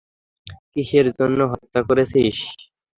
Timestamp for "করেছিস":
1.87-2.37